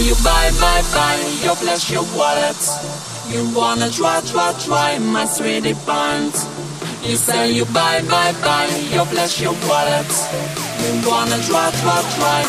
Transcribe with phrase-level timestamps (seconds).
[0.00, 2.56] buy, buy, buy, you bless your wallet.
[3.28, 6.46] You wanna try, try, try my sweetie pants.
[7.04, 10.08] You say you buy, buy, buy, you bless your wallet.
[10.80, 12.40] You wanna try, try, try.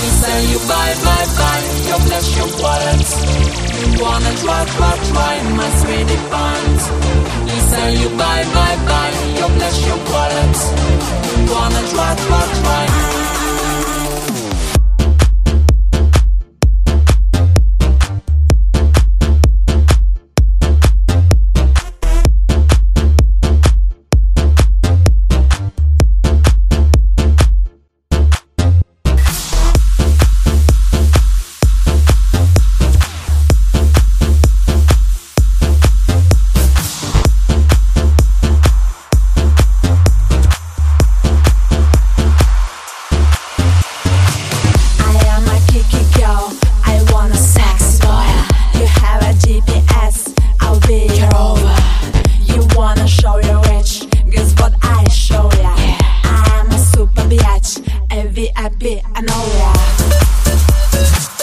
[0.00, 3.08] You say you buy, buy, buy, you bless your wallet.
[3.76, 6.84] You wanna try, try, try my sweetie pants.
[7.52, 9.35] You say you buy, buy, buy,
[58.86, 61.35] bit, I know that.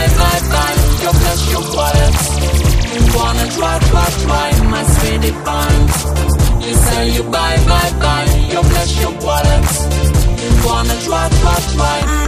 [0.00, 2.24] Buy, my bike, you blush your wallets
[2.94, 5.84] You wanna try but twice my sweet fine
[6.66, 8.24] You say you buy, buy.
[8.52, 9.64] You bless your wallet.
[10.42, 12.19] You wanna try, try, try.